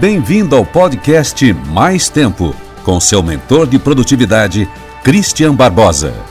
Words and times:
Bem-vindo 0.00 0.56
ao 0.56 0.64
podcast 0.64 1.52
Mais 1.52 2.08
Tempo, 2.08 2.56
com 2.82 2.98
seu 2.98 3.22
mentor 3.22 3.66
de 3.66 3.78
produtividade, 3.78 4.66
Christian 5.04 5.54
Barbosa. 5.54 6.29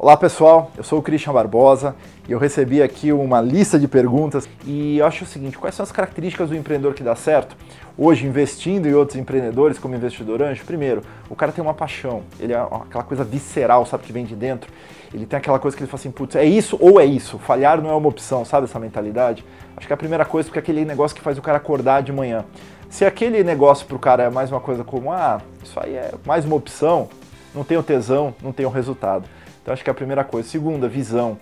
Olá 0.00 0.16
pessoal, 0.16 0.70
eu 0.76 0.84
sou 0.84 1.00
o 1.00 1.02
Christian 1.02 1.32
Barbosa 1.32 1.92
e 2.28 2.30
eu 2.30 2.38
recebi 2.38 2.80
aqui 2.80 3.12
uma 3.12 3.40
lista 3.40 3.76
de 3.76 3.88
perguntas 3.88 4.48
e 4.64 4.98
eu 4.98 5.04
acho 5.04 5.24
o 5.24 5.26
seguinte: 5.26 5.58
quais 5.58 5.74
são 5.74 5.82
as 5.82 5.90
características 5.90 6.50
do 6.50 6.54
empreendedor 6.54 6.94
que 6.94 7.02
dá 7.02 7.16
certo? 7.16 7.56
Hoje, 7.96 8.24
investindo 8.24 8.86
em 8.86 8.94
outros 8.94 9.18
empreendedores 9.18 9.76
como 9.76 9.96
investidor 9.96 10.40
anjo, 10.40 10.64
primeiro, 10.64 11.02
o 11.28 11.34
cara 11.34 11.50
tem 11.50 11.64
uma 11.64 11.74
paixão, 11.74 12.22
ele 12.38 12.52
é 12.52 12.56
aquela 12.56 13.02
coisa 13.02 13.24
visceral, 13.24 13.84
sabe, 13.86 14.04
que 14.04 14.12
vem 14.12 14.24
de 14.24 14.36
dentro. 14.36 14.70
Ele 15.12 15.26
tem 15.26 15.36
aquela 15.36 15.58
coisa 15.58 15.76
que 15.76 15.82
ele 15.82 15.90
fala 15.90 15.98
assim, 15.98 16.12
putz, 16.12 16.36
é 16.36 16.44
isso 16.44 16.78
ou 16.80 17.00
é 17.00 17.04
isso, 17.04 17.36
falhar 17.40 17.82
não 17.82 17.90
é 17.90 17.94
uma 17.94 18.08
opção, 18.08 18.44
sabe 18.44 18.66
essa 18.66 18.78
mentalidade? 18.78 19.44
Acho 19.76 19.84
que 19.84 19.92
é 19.92 19.94
a 19.94 19.98
primeira 19.98 20.24
coisa, 20.24 20.46
porque 20.46 20.60
é 20.60 20.62
aquele 20.62 20.84
negócio 20.84 21.16
que 21.16 21.22
faz 21.22 21.36
o 21.38 21.42
cara 21.42 21.56
acordar 21.56 22.04
de 22.04 22.12
manhã. 22.12 22.44
Se 22.88 23.04
aquele 23.04 23.42
negócio 23.42 23.84
para 23.84 23.96
o 23.96 23.98
cara 23.98 24.22
é 24.22 24.30
mais 24.30 24.52
uma 24.52 24.60
coisa 24.60 24.84
como, 24.84 25.10
ah, 25.10 25.40
isso 25.60 25.80
aí 25.80 25.94
é 25.94 26.12
mais 26.24 26.44
uma 26.44 26.54
opção, 26.54 27.08
não 27.54 27.64
tem 27.64 27.76
o 27.76 27.82
tesão, 27.82 28.34
não 28.42 28.52
tem 28.52 28.66
o 28.66 28.70
resultado. 28.70 29.28
Então 29.62 29.72
acho 29.72 29.82
que 29.82 29.90
é 29.90 29.92
a 29.92 29.94
primeira 29.94 30.24
coisa. 30.24 30.48
Segunda, 30.48 30.88
visão. 30.88 31.38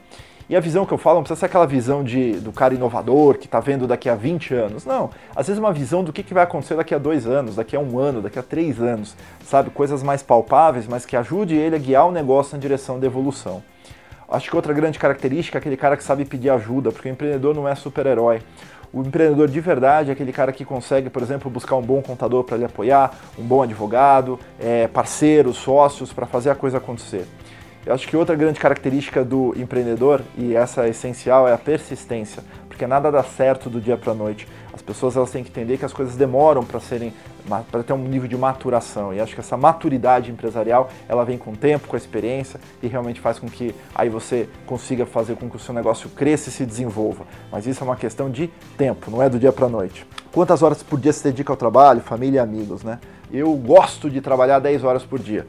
E 0.48 0.54
a 0.54 0.60
visão 0.60 0.86
que 0.86 0.92
eu 0.92 0.98
falo 0.98 1.16
não 1.16 1.22
precisa 1.24 1.40
ser 1.40 1.46
aquela 1.46 1.66
visão 1.66 2.04
de, 2.04 2.34
do 2.34 2.52
cara 2.52 2.72
inovador 2.72 3.36
que 3.36 3.46
está 3.46 3.58
vendo 3.58 3.84
daqui 3.86 4.08
a 4.08 4.14
20 4.14 4.54
anos. 4.54 4.84
Não. 4.84 5.10
Às 5.34 5.48
vezes 5.48 5.58
uma 5.58 5.72
visão 5.72 6.04
do 6.04 6.12
que, 6.12 6.22
que 6.22 6.32
vai 6.32 6.44
acontecer 6.44 6.76
daqui 6.76 6.94
a 6.94 6.98
dois 6.98 7.26
anos, 7.26 7.56
daqui 7.56 7.74
a 7.74 7.80
um 7.80 7.98
ano, 7.98 8.22
daqui 8.22 8.38
a 8.38 8.42
três 8.44 8.80
anos. 8.80 9.16
Sabe? 9.44 9.70
Coisas 9.70 10.04
mais 10.04 10.22
palpáveis, 10.22 10.86
mas 10.86 11.04
que 11.04 11.16
ajude 11.16 11.56
ele 11.56 11.74
a 11.74 11.78
guiar 11.78 12.06
o 12.06 12.12
negócio 12.12 12.56
na 12.56 12.60
direção 12.60 13.00
da 13.00 13.06
evolução. 13.06 13.60
Acho 14.28 14.50
que 14.50 14.56
outra 14.56 14.72
grande 14.72 14.98
característica 14.98 15.56
é 15.56 15.60
aquele 15.60 15.76
cara 15.76 15.96
que 15.96 16.02
sabe 16.02 16.24
pedir 16.24 16.50
ajuda, 16.50 16.90
porque 16.90 17.08
o 17.08 17.12
empreendedor 17.12 17.54
não 17.54 17.68
é 17.68 17.74
super-herói. 17.74 18.40
O 18.96 19.02
empreendedor 19.02 19.46
de 19.46 19.60
verdade 19.60 20.08
é 20.08 20.14
aquele 20.14 20.32
cara 20.32 20.50
que 20.50 20.64
consegue, 20.64 21.10
por 21.10 21.20
exemplo, 21.20 21.50
buscar 21.50 21.76
um 21.76 21.82
bom 21.82 22.00
contador 22.00 22.44
para 22.44 22.56
lhe 22.56 22.64
apoiar, 22.64 23.14
um 23.38 23.42
bom 23.42 23.62
advogado, 23.62 24.40
é, 24.58 24.88
parceiros, 24.88 25.58
sócios 25.58 26.14
para 26.14 26.24
fazer 26.24 26.48
a 26.48 26.54
coisa 26.54 26.78
acontecer. 26.78 27.26
Eu 27.84 27.92
acho 27.92 28.08
que 28.08 28.16
outra 28.16 28.34
grande 28.34 28.58
característica 28.58 29.22
do 29.22 29.52
empreendedor, 29.54 30.22
e 30.34 30.56
essa 30.56 30.86
é 30.86 30.88
essencial, 30.88 31.46
é 31.46 31.52
a 31.52 31.58
persistência, 31.58 32.42
porque 32.76 32.86
nada 32.86 33.10
dá 33.10 33.22
certo 33.22 33.70
do 33.70 33.80
dia 33.80 33.96
para 33.96 34.12
noite. 34.12 34.46
As 34.70 34.82
pessoas 34.82 35.16
elas 35.16 35.30
têm 35.30 35.42
que 35.42 35.48
entender 35.48 35.78
que 35.78 35.84
as 35.86 35.94
coisas 35.94 36.14
demoram 36.14 36.62
para 36.62 36.78
serem 36.78 37.10
para 37.70 37.82
ter 37.82 37.92
um 37.94 37.98
nível 37.98 38.28
de 38.28 38.36
maturação. 38.36 39.14
E 39.14 39.20
acho 39.20 39.34
que 39.34 39.40
essa 39.40 39.56
maturidade 39.56 40.30
empresarial, 40.30 40.90
ela 41.08 41.24
vem 41.24 41.38
com 41.38 41.52
o 41.52 41.56
tempo, 41.56 41.86
com 41.86 41.96
a 41.96 41.98
experiência 41.98 42.60
e 42.82 42.86
realmente 42.86 43.20
faz 43.20 43.38
com 43.38 43.48
que 43.48 43.74
aí 43.94 44.10
você 44.10 44.48
consiga 44.66 45.06
fazer 45.06 45.36
com 45.36 45.48
que 45.48 45.56
o 45.56 45.58
seu 45.58 45.72
negócio 45.72 46.10
cresça 46.10 46.50
e 46.50 46.52
se 46.52 46.66
desenvolva. 46.66 47.24
Mas 47.50 47.66
isso 47.66 47.82
é 47.82 47.86
uma 47.86 47.96
questão 47.96 48.28
de 48.28 48.48
tempo, 48.76 49.10
não 49.10 49.22
é 49.22 49.30
do 49.30 49.38
dia 49.38 49.52
para 49.52 49.68
noite. 49.68 50.04
Quantas 50.32 50.62
horas 50.62 50.82
por 50.82 51.00
dia 51.00 51.12
se 51.12 51.24
dedica 51.24 51.52
ao 51.52 51.56
trabalho, 51.56 52.02
família 52.02 52.38
e 52.38 52.40
amigos, 52.40 52.82
né? 52.82 52.98
Eu 53.32 53.54
gosto 53.54 54.10
de 54.10 54.20
trabalhar 54.20 54.58
10 54.58 54.84
horas 54.84 55.02
por 55.02 55.18
dia. 55.18 55.46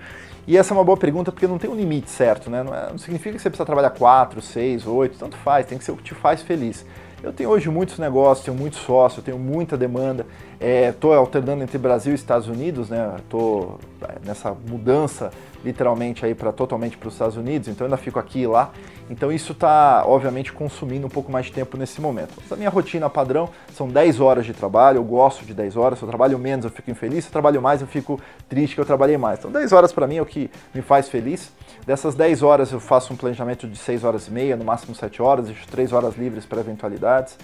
E 0.47 0.55
essa 0.55 0.73
é 0.73 0.77
uma 0.77 0.83
boa 0.83 0.97
pergunta 0.97 1.29
porque 1.29 1.45
não 1.45 1.57
tem 1.57 1.69
um 1.69 1.75
limite 1.75 2.09
certo, 2.09 2.49
né? 2.49 2.63
Não, 2.63 2.73
é, 2.73 2.89
não 2.91 2.97
significa 2.97 3.35
que 3.35 3.41
você 3.41 3.49
precisa 3.49 3.65
trabalhar 3.65 3.89
4, 3.89 4.41
6, 4.41 4.87
8, 4.87 5.17
tanto 5.19 5.35
faz, 5.35 5.65
tem 5.65 5.77
que 5.77 5.83
ser 5.83 5.91
o 5.91 5.97
que 5.97 6.03
te 6.03 6.15
faz 6.15 6.41
feliz. 6.41 6.85
Eu 7.23 7.33
tenho 7.33 7.49
hoje 7.49 7.69
muitos 7.69 7.97
negócios, 7.97 8.45
tenho 8.45 8.55
muito 8.55 8.77
sócio, 8.77 9.21
tenho 9.21 9.39
muita 9.39 9.75
demanda. 9.75 10.25
Estou 10.59 11.13
é, 11.13 11.17
alternando 11.17 11.63
entre 11.63 11.77
Brasil 11.77 12.11
e 12.11 12.15
Estados 12.15 12.47
Unidos, 12.47 12.89
né? 12.89 13.15
Estou 13.17 13.79
é, 14.03 14.15
nessa 14.23 14.55
mudança 14.67 15.31
literalmente 15.63 16.25
aí 16.25 16.35
para 16.35 16.51
totalmente 16.51 16.97
para 16.97 17.07
os 17.07 17.13
Estados 17.13 17.37
Unidos, 17.37 17.67
então 17.67 17.85
eu 17.85 17.91
ainda 17.91 17.97
fico 17.97 18.19
aqui 18.19 18.41
e 18.41 18.47
lá. 18.47 18.71
Então 19.09 19.31
isso 19.31 19.53
está, 19.53 20.03
obviamente, 20.05 20.51
consumindo 20.51 21.07
um 21.07 21.09
pouco 21.09 21.31
mais 21.31 21.45
de 21.45 21.53
tempo 21.53 21.77
nesse 21.77 22.01
momento. 22.01 22.33
Mas 22.37 22.51
a 22.51 22.55
minha 22.55 22.69
rotina 22.69 23.09
padrão 23.09 23.49
são 23.73 23.87
10 23.87 24.19
horas 24.19 24.45
de 24.45 24.53
trabalho, 24.53 24.97
eu 24.97 25.03
gosto 25.03 25.45
de 25.45 25.53
10 25.53 25.77
horas. 25.77 25.99
Se 25.99 26.03
eu 26.03 26.09
trabalho 26.09 26.37
menos, 26.37 26.65
eu 26.65 26.71
fico 26.71 26.91
infeliz. 26.91 27.23
Se 27.23 27.29
eu 27.29 27.31
trabalho 27.31 27.61
mais, 27.61 27.81
eu 27.81 27.87
fico 27.87 28.19
triste 28.49 28.75
que 28.75 28.81
eu 28.81 28.85
trabalhei 28.85 29.17
mais. 29.17 29.39
Então 29.39 29.51
10 29.51 29.71
horas 29.71 29.93
para 29.93 30.07
mim 30.07 30.17
é 30.17 30.21
o 30.21 30.25
que 30.25 30.51
me 30.73 30.81
faz 30.81 31.07
feliz. 31.07 31.51
Dessas 31.85 32.15
10 32.15 32.43
horas 32.43 32.71
eu 32.71 32.79
faço 32.79 33.13
um 33.13 33.15
planejamento 33.15 33.67
de 33.67 33.77
6 33.77 34.03
horas 34.03 34.27
e 34.27 34.31
meia, 34.31 34.57
no 34.57 34.65
máximo 34.65 34.93
7 34.93 35.21
horas, 35.21 35.45
deixo 35.45 35.65
3 35.67 35.93
horas 35.93 36.17
livres 36.17 36.45
para 36.45 36.59
eventualidades. 36.59 37.37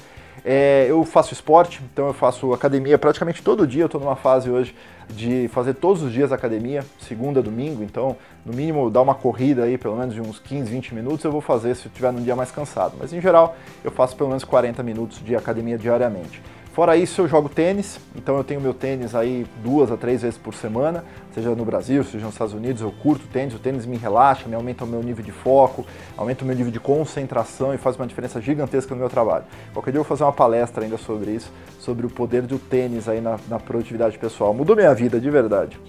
É, 0.45 0.87
eu 0.89 1.05
faço 1.05 1.33
esporte, 1.33 1.81
então 1.93 2.07
eu 2.07 2.13
faço 2.13 2.53
academia 2.53 2.97
praticamente 2.97 3.41
todo 3.41 3.65
dia. 3.65 3.83
Eu 3.83 3.85
estou 3.85 4.01
numa 4.01 4.15
fase 4.15 4.49
hoje 4.49 4.75
de 5.09 5.47
fazer 5.49 5.75
todos 5.75 6.01
os 6.01 6.11
dias 6.11 6.31
academia, 6.31 6.83
segunda, 6.99 7.41
domingo. 7.41 7.83
Então, 7.83 8.17
no 8.45 8.53
mínimo, 8.53 8.89
dar 8.89 9.01
uma 9.01 9.15
corrida 9.15 9.63
aí, 9.63 9.77
pelo 9.77 9.95
menos 9.95 10.13
de 10.13 10.21
uns 10.21 10.39
15, 10.39 10.69
20 10.69 10.95
minutos, 10.95 11.23
eu 11.23 11.31
vou 11.31 11.41
fazer 11.41 11.75
se 11.75 11.85
eu 11.85 11.89
estiver 11.89 12.11
num 12.11 12.21
dia 12.21 12.35
mais 12.35 12.51
cansado. 12.51 12.95
Mas, 12.99 13.13
em 13.13 13.21
geral, 13.21 13.55
eu 13.83 13.91
faço 13.91 14.15
pelo 14.15 14.29
menos 14.29 14.43
40 14.43 14.83
minutos 14.83 15.23
de 15.23 15.35
academia 15.35 15.77
diariamente. 15.77 16.41
Fora 16.73 16.97
isso, 16.97 17.21
eu 17.21 17.27
jogo 17.27 17.49
tênis, 17.49 17.99
então 18.15 18.35
eu 18.35 18.43
tenho 18.43 18.59
meu 18.59 18.73
tênis 18.73 19.13
aí 19.13 19.45
duas 19.63 19.91
a 19.91 19.95
três 19.95 20.23
vezes 20.23 20.39
por 20.39 20.55
semana, 20.55 21.03
seja 21.31 21.51
no 21.51 21.63
Brasil, 21.63 22.03
seja 22.03 22.25
nos 22.25 22.33
Estados 22.33 22.55
Unidos, 22.55 22.81
eu 22.81 22.91
curto 22.91 23.27
tênis, 23.27 23.53
o 23.53 23.59
tênis 23.59 23.85
me 23.85 23.95
relaxa, 23.95 24.49
me 24.49 24.55
aumenta 24.55 24.83
o 24.83 24.87
meu 24.87 25.03
nível 25.03 25.23
de 25.23 25.31
foco, 25.31 25.85
aumenta 26.17 26.43
o 26.43 26.47
meu 26.47 26.55
nível 26.55 26.71
de 26.71 26.79
concentração 26.79 27.75
e 27.75 27.77
faz 27.77 27.95
uma 27.95 28.07
diferença 28.07 28.41
gigantesca 28.41 28.95
no 28.95 28.99
meu 28.99 29.07
trabalho. 29.07 29.43
Qualquer 29.71 29.91
dia 29.91 29.99
eu 29.99 30.03
vou 30.03 30.09
fazer 30.09 30.23
uma 30.23 30.33
palestra 30.33 30.83
ainda 30.83 30.97
sobre 30.97 31.29
isso, 31.29 31.51
sobre 31.79 32.07
o 32.07 32.09
poder 32.09 32.41
do 32.41 32.57
tênis 32.57 33.07
aí 33.07 33.21
na, 33.21 33.37
na 33.47 33.59
produtividade 33.59 34.17
pessoal. 34.17 34.51
Mudou 34.51 34.75
minha 34.75 34.95
vida, 34.95 35.19
de 35.19 35.29
verdade. 35.29 35.79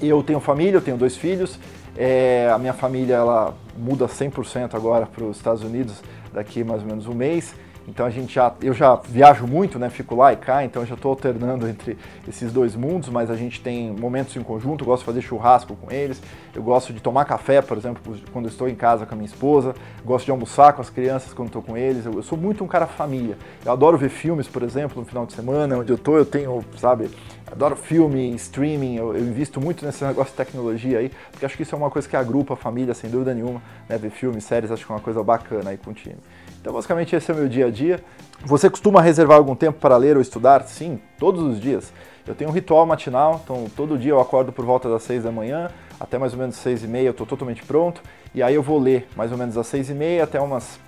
Eu 0.00 0.22
tenho 0.22 0.40
família, 0.40 0.78
eu 0.78 0.82
tenho 0.82 0.96
dois 0.96 1.14
filhos, 1.14 1.58
é, 1.94 2.50
a 2.50 2.58
minha 2.58 2.72
família 2.72 3.16
ela 3.16 3.54
muda 3.76 4.06
100% 4.06 4.74
agora 4.74 5.04
para 5.04 5.24
os 5.24 5.36
Estados 5.36 5.62
Unidos 5.62 6.02
daqui 6.32 6.64
mais 6.64 6.80
ou 6.80 6.88
menos 6.88 7.06
um 7.06 7.12
mês. 7.12 7.54
Então 7.86 8.06
a 8.06 8.10
gente 8.10 8.34
já, 8.34 8.52
eu 8.62 8.72
já 8.72 8.94
viajo 8.96 9.46
muito, 9.46 9.78
né? 9.78 9.90
Fico 9.90 10.14
lá 10.14 10.32
e 10.32 10.36
cá, 10.36 10.64
então 10.64 10.84
já 10.86 10.94
estou 10.94 11.10
alternando 11.10 11.68
entre 11.68 11.98
esses 12.26 12.52
dois 12.52 12.74
mundos, 12.74 13.08
mas 13.08 13.30
a 13.30 13.36
gente 13.36 13.60
tem 13.60 13.90
momentos 13.90 14.34
em 14.36 14.42
conjunto. 14.42 14.82
Eu 14.82 14.86
gosto 14.86 15.02
de 15.02 15.06
fazer 15.06 15.20
churrasco 15.20 15.76
com 15.76 15.90
eles, 15.90 16.22
eu 16.54 16.62
gosto 16.62 16.92
de 16.92 17.00
tomar 17.00 17.24
café, 17.24 17.60
por 17.60 17.76
exemplo, 17.76 18.16
quando 18.32 18.48
estou 18.48 18.68
em 18.68 18.74
casa 18.74 19.04
com 19.04 19.14
a 19.14 19.16
minha 19.16 19.28
esposa. 19.28 19.74
Gosto 20.04 20.24
de 20.24 20.30
almoçar 20.30 20.72
com 20.72 20.80
as 20.80 20.90
crianças 20.90 21.32
quando 21.32 21.48
estou 21.48 21.62
com 21.62 21.76
eles. 21.76 22.06
Eu, 22.06 22.12
eu, 22.14 22.22
sou 22.22 22.38
muito 22.38 22.64
um 22.64 22.66
cara 22.66 22.86
família. 22.86 23.36
Eu 23.64 23.72
adoro 23.72 23.98
ver 23.98 24.08
filmes, 24.08 24.48
por 24.48 24.62
exemplo, 24.62 25.00
no 25.00 25.06
final 25.06 25.26
de 25.26 25.34
semana, 25.34 25.78
onde 25.78 25.92
eu 25.92 25.96
estou, 25.96 26.16
eu 26.16 26.24
tenho, 26.24 26.64
sabe, 26.76 27.10
adoro 27.54 27.76
filme, 27.76 28.34
streaming. 28.34 28.96
Eu, 28.96 29.16
eu, 29.16 29.22
invisto 29.22 29.60
muito 29.60 29.84
nesse 29.86 30.04
negócio 30.04 30.32
de 30.32 30.36
tecnologia 30.36 30.98
aí, 30.98 31.10
porque 31.30 31.46
acho 31.46 31.56
que 31.56 31.62
isso 31.62 31.74
é 31.74 31.78
uma 31.78 31.90
coisa 31.90 32.08
que 32.08 32.16
agrupa 32.16 32.54
a 32.54 32.56
família, 32.56 32.92
sem 32.92 33.08
dúvida 33.08 33.32
nenhuma. 33.32 33.62
Né? 33.88 33.96
Ver 33.96 34.10
filmes, 34.10 34.44
séries, 34.44 34.70
acho 34.70 34.84
que 34.84 34.92
é 34.92 34.94
uma 34.94 35.00
coisa 35.00 35.22
bacana 35.22 35.70
aí 35.70 35.78
com 35.78 35.90
o 35.90 35.94
time. 35.94 36.16
Então, 36.60 36.72
basicamente, 36.72 37.14
esse 37.14 37.30
é 37.30 37.34
o 37.34 37.36
meu 37.36 37.48
dia 37.48 37.66
a 37.66 37.70
dia. 37.70 38.02
Você 38.44 38.68
costuma 38.68 39.00
reservar 39.00 39.38
algum 39.38 39.54
tempo 39.54 39.78
para 39.78 39.96
ler 39.96 40.16
ou 40.16 40.22
estudar? 40.22 40.62
Sim, 40.64 41.00
todos 41.18 41.42
os 41.42 41.60
dias. 41.60 41.92
Eu 42.26 42.34
tenho 42.34 42.50
um 42.50 42.52
ritual 42.52 42.84
matinal, 42.86 43.40
então 43.44 43.66
todo 43.76 43.98
dia 43.98 44.12
eu 44.12 44.20
acordo 44.20 44.50
por 44.50 44.64
volta 44.64 44.88
das 44.88 45.02
6 45.02 45.24
da 45.24 45.30
manhã, 45.30 45.70
até 46.00 46.16
mais 46.16 46.32
ou 46.32 46.38
menos 46.38 46.56
6 46.56 46.84
e 46.84 46.88
meia 46.88 47.08
eu 47.08 47.10
estou 47.10 47.26
totalmente 47.26 47.62
pronto, 47.62 48.02
e 48.34 48.42
aí 48.42 48.54
eu 48.54 48.62
vou 48.62 48.78
ler 48.78 49.06
mais 49.14 49.30
ou 49.30 49.36
menos 49.36 49.58
às 49.58 49.66
6 49.66 49.90
e 49.90 49.94
meia 49.94 50.24
até 50.24 50.40
umas 50.40 50.78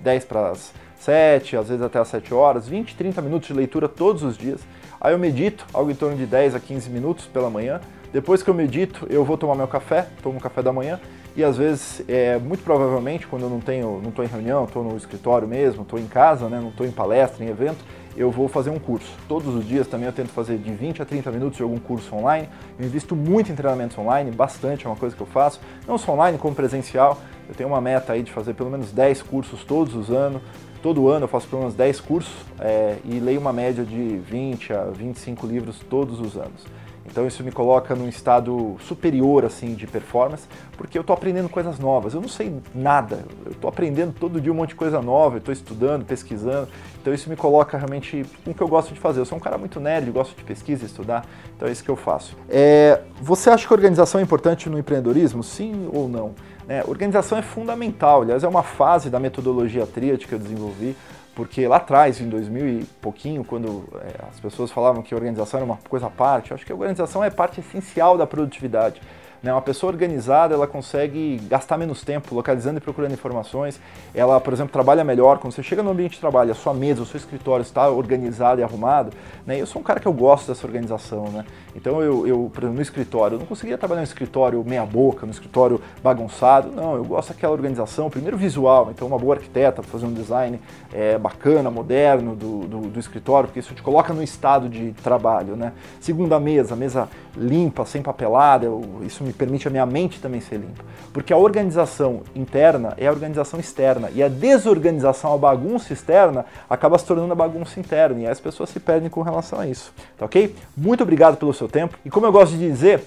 10 0.00 0.24
para 0.24 0.50
as 0.50 0.72
7, 0.98 1.56
às 1.56 1.68
vezes 1.68 1.82
até 1.82 1.98
às 1.98 2.08
7 2.08 2.34
horas, 2.34 2.68
20, 2.68 2.96
30 2.96 3.22
minutos 3.22 3.48
de 3.48 3.54
leitura 3.54 3.88
todos 3.88 4.22
os 4.22 4.36
dias. 4.36 4.60
Aí 5.00 5.12
eu 5.12 5.18
medito, 5.18 5.64
algo 5.72 5.90
em 5.90 5.94
torno 5.94 6.16
de 6.16 6.26
10 6.26 6.54
a 6.54 6.60
15 6.60 6.90
minutos 6.90 7.26
pela 7.26 7.48
manhã. 7.48 7.80
Depois 8.12 8.42
que 8.42 8.50
eu 8.50 8.54
medito, 8.54 9.06
eu 9.10 9.24
vou 9.24 9.36
tomar 9.36 9.54
meu 9.54 9.68
café, 9.68 10.08
tomo 10.22 10.40
café 10.40 10.62
da 10.62 10.72
manhã 10.72 10.98
e 11.38 11.44
às 11.44 11.56
vezes, 11.56 12.02
é, 12.08 12.36
muito 12.36 12.64
provavelmente, 12.64 13.24
quando 13.24 13.42
eu 13.42 13.48
não 13.48 13.60
tenho, 13.60 14.00
não 14.02 14.08
estou 14.08 14.24
em 14.24 14.28
reunião, 14.28 14.64
estou 14.64 14.82
no 14.82 14.96
escritório 14.96 15.46
mesmo, 15.46 15.82
estou 15.82 15.96
em 15.96 16.06
casa, 16.08 16.48
né, 16.48 16.58
não 16.60 16.70
estou 16.70 16.84
em 16.84 16.90
palestra, 16.90 17.44
em 17.44 17.48
evento, 17.48 17.78
eu 18.16 18.28
vou 18.28 18.48
fazer 18.48 18.70
um 18.70 18.78
curso. 18.80 19.08
Todos 19.28 19.54
os 19.54 19.64
dias 19.64 19.86
também 19.86 20.06
eu 20.06 20.12
tento 20.12 20.30
fazer 20.30 20.58
de 20.58 20.72
20 20.72 21.00
a 21.00 21.04
30 21.04 21.30
minutos 21.30 21.56
de 21.56 21.62
algum 21.62 21.78
curso 21.78 22.12
online. 22.12 22.48
Eu 22.76 22.84
invisto 22.84 23.14
muito 23.14 23.52
em 23.52 23.54
treinamentos 23.54 23.96
online, 23.96 24.32
bastante, 24.32 24.84
é 24.84 24.90
uma 24.90 24.96
coisa 24.96 25.14
que 25.14 25.22
eu 25.22 25.28
faço, 25.28 25.60
não 25.86 25.96
só 25.96 26.12
online 26.12 26.38
como 26.38 26.56
presencial. 26.56 27.20
Eu 27.48 27.54
tenho 27.54 27.68
uma 27.68 27.80
meta 27.80 28.12
aí 28.12 28.22
de 28.22 28.30
fazer 28.30 28.54
pelo 28.54 28.70
menos 28.70 28.92
10 28.92 29.22
cursos 29.22 29.64
todos 29.64 29.94
os 29.94 30.10
anos. 30.10 30.42
Todo 30.82 31.08
ano 31.08 31.24
eu 31.24 31.28
faço 31.28 31.48
pelo 31.48 31.62
menos 31.62 31.74
10 31.74 32.00
cursos 32.00 32.34
é, 32.60 32.98
e 33.04 33.18
leio 33.18 33.40
uma 33.40 33.52
média 33.52 33.84
de 33.84 34.18
20 34.18 34.72
a 34.72 34.84
25 34.84 35.46
livros 35.46 35.80
todos 35.88 36.20
os 36.20 36.36
anos. 36.36 36.66
Então 37.10 37.26
isso 37.26 37.42
me 37.42 37.50
coloca 37.50 37.94
num 37.94 38.08
estado 38.08 38.76
superior 38.80 39.44
assim 39.44 39.74
de 39.74 39.86
performance, 39.86 40.46
porque 40.76 40.96
eu 40.96 41.00
estou 41.00 41.14
aprendendo 41.14 41.48
coisas 41.48 41.78
novas. 41.78 42.14
Eu 42.14 42.20
não 42.20 42.28
sei 42.28 42.54
nada, 42.74 43.24
eu 43.44 43.52
estou 43.52 43.68
aprendendo 43.68 44.14
todo 44.18 44.40
dia 44.40 44.52
um 44.52 44.54
monte 44.54 44.70
de 44.70 44.74
coisa 44.74 45.00
nova, 45.00 45.38
estou 45.38 45.52
estudando, 45.52 46.04
pesquisando. 46.04 46.68
Então 47.00 47.12
isso 47.12 47.28
me 47.28 47.36
coloca 47.36 47.76
realmente 47.76 48.24
com 48.44 48.50
o 48.50 48.54
que 48.54 48.62
eu 48.62 48.68
gosto 48.68 48.92
de 48.92 49.00
fazer. 49.00 49.20
Eu 49.20 49.26
sou 49.26 49.38
um 49.38 49.40
cara 49.40 49.58
muito 49.58 49.80
nerd, 49.80 50.10
gosto 50.10 50.36
de 50.36 50.44
pesquisa, 50.44 50.84
estudar, 50.84 51.24
então 51.56 51.66
é 51.68 51.72
isso 51.72 51.82
que 51.82 51.90
eu 51.90 51.96
faço. 51.96 52.36
É, 52.48 53.00
você 53.20 53.50
acha 53.50 53.66
que 53.66 53.72
organização 53.72 54.20
é 54.20 54.24
importante 54.24 54.68
no 54.68 54.78
empreendedorismo? 54.78 55.42
Sim 55.42 55.88
ou 55.92 56.08
não? 56.08 56.34
É, 56.68 56.84
organização 56.86 57.38
é 57.38 57.42
fundamental, 57.42 58.22
aliás, 58.22 58.44
é 58.44 58.48
uma 58.48 58.62
fase 58.62 59.08
da 59.08 59.18
metodologia 59.18 59.86
Triad 59.86 60.26
que 60.26 60.34
eu 60.34 60.38
desenvolvi 60.38 60.94
porque 61.38 61.68
lá 61.68 61.76
atrás, 61.76 62.20
em 62.20 62.28
2000 62.28 62.68
e 62.68 62.84
pouquinho, 63.00 63.44
quando 63.44 63.88
é, 64.02 64.26
as 64.28 64.40
pessoas 64.40 64.72
falavam 64.72 65.04
que 65.04 65.14
a 65.14 65.16
organização 65.16 65.58
era 65.58 65.64
uma 65.64 65.78
coisa 65.88 66.08
à 66.08 66.10
parte, 66.10 66.50
eu 66.50 66.56
acho 66.56 66.66
que 66.66 66.72
a 66.72 66.74
organização 66.74 67.22
é 67.22 67.30
parte 67.30 67.60
essencial 67.60 68.18
da 68.18 68.26
produtividade. 68.26 69.00
Né? 69.42 69.52
Uma 69.52 69.62
pessoa 69.62 69.92
organizada, 69.92 70.54
ela 70.54 70.66
consegue 70.66 71.38
gastar 71.48 71.78
menos 71.78 72.02
tempo 72.02 72.34
localizando 72.34 72.78
e 72.78 72.80
procurando 72.80 73.12
informações. 73.12 73.80
Ela, 74.14 74.40
por 74.40 74.52
exemplo, 74.52 74.72
trabalha 74.72 75.04
melhor. 75.04 75.38
Quando 75.38 75.52
você 75.52 75.62
chega 75.62 75.82
no 75.82 75.90
ambiente 75.90 76.12
de 76.12 76.20
trabalho, 76.20 76.50
a 76.50 76.54
sua 76.54 76.74
mesa, 76.74 77.02
o 77.02 77.06
seu 77.06 77.18
escritório 77.18 77.62
está 77.62 77.88
organizado 77.88 78.60
e 78.60 78.64
arrumado. 78.64 79.12
Né? 79.46 79.60
Eu 79.60 79.66
sou 79.66 79.80
um 79.80 79.84
cara 79.84 80.00
que 80.00 80.08
eu 80.08 80.12
gosto 80.12 80.48
dessa 80.48 80.66
organização. 80.66 81.24
Né? 81.28 81.44
Então, 81.74 82.02
eu, 82.02 82.26
eu, 82.26 82.50
por 82.52 82.60
exemplo, 82.60 82.76
no 82.76 82.82
escritório, 82.82 83.36
eu 83.36 83.38
não 83.38 83.46
conseguia 83.46 83.78
trabalhar 83.78 84.00
no 84.00 84.06
escritório 84.06 84.62
meia 84.64 84.84
boca, 84.84 85.24
no 85.24 85.32
escritório 85.32 85.80
bagunçado. 86.02 86.70
Não, 86.70 86.96
eu 86.96 87.04
gosto 87.04 87.28
daquela 87.28 87.52
organização, 87.52 88.10
primeiro 88.10 88.36
visual. 88.36 88.90
Então, 88.90 89.06
uma 89.06 89.18
boa 89.18 89.36
arquiteta 89.36 89.82
fazer 89.82 90.06
um 90.06 90.12
design 90.12 90.60
é, 90.92 91.16
bacana, 91.18 91.70
moderno 91.70 92.34
do, 92.34 92.60
do, 92.66 92.80
do, 92.88 92.98
escritório, 92.98 93.48
porque 93.48 93.60
isso 93.60 93.74
te 93.74 93.82
coloca 93.82 94.12
no 94.12 94.22
estado 94.22 94.68
de 94.68 94.92
trabalho. 95.02 95.56
Né? 95.56 95.72
Segunda 96.00 96.38
mesa, 96.40 96.74
mesa 96.74 97.08
limpa, 97.36 97.84
sem 97.84 98.02
papelada. 98.02 98.66
Eu, 98.66 99.00
isso 99.02 99.22
me 99.22 99.32
permite 99.32 99.68
a 99.68 99.70
minha 99.70 99.86
mente 99.86 100.20
também 100.20 100.40
ser 100.40 100.56
limpa. 100.56 100.84
Porque 101.12 101.32
a 101.32 101.36
organização 101.36 102.22
interna 102.34 102.94
é 102.96 103.06
a 103.06 103.10
organização 103.10 103.60
externa 103.60 104.10
e 104.14 104.22
a 104.22 104.28
desorganização, 104.28 105.32
a 105.32 105.38
bagunça 105.38 105.92
externa, 105.92 106.44
acaba 106.68 106.98
se 106.98 107.04
tornando 107.04 107.32
a 107.32 107.36
bagunça 107.36 107.78
interna 107.78 108.20
e 108.20 108.26
as 108.26 108.40
pessoas 108.40 108.70
se 108.70 108.80
perdem 108.80 109.08
com 109.08 109.22
relação 109.22 109.60
a 109.60 109.66
isso. 109.66 109.92
Tá 110.16 110.24
ok? 110.24 110.54
Muito 110.76 111.02
obrigado 111.02 111.36
pelo 111.36 111.52
seu 111.52 111.68
tempo 111.68 111.98
e 112.04 112.10
como 112.10 112.26
eu 112.26 112.32
gosto 112.32 112.56
de 112.56 112.58
dizer, 112.58 113.02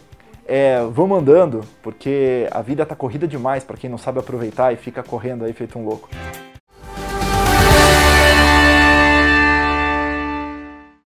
é, 0.46 0.84
vão 0.92 1.08
mandando, 1.08 1.62
porque 1.82 2.48
a 2.52 2.62
vida 2.62 2.84
está 2.84 2.96
corrida 2.96 3.28
demais 3.28 3.64
para 3.64 3.78
quem 3.78 3.90
não 3.90 3.98
sabe 3.98 4.20
aproveitar 4.20 4.74
e 4.74 4.76
fica 4.76 5.02
correndo 5.02 5.46
aí 5.46 5.54
feito 5.54 5.78
um 5.78 5.86
louco. 5.86 6.10